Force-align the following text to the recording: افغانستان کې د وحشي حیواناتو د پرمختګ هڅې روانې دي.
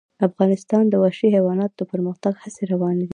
افغانستان 0.27 0.83
کې 0.85 0.91
د 0.91 0.95
وحشي 1.03 1.27
حیواناتو 1.35 1.75
د 1.79 1.83
پرمختګ 1.91 2.33
هڅې 2.43 2.63
روانې 2.73 3.01
دي. 3.07 3.09